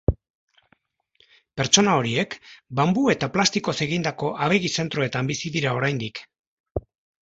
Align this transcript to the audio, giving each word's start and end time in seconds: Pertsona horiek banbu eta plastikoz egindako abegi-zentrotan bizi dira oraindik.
Pertsona 1.61 1.93
horiek 1.99 2.39
banbu 2.81 3.05
eta 3.17 3.31
plastikoz 3.37 3.77
egindako 3.89 4.35
abegi-zentrotan 4.49 5.35
bizi 5.35 5.57
dira 5.61 5.81
oraindik. 5.81 6.29